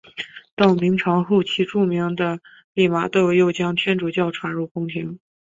[0.55, 2.39] 到明朝后期著名的
[2.73, 5.19] 利玛窦又将天主教传入宫廷。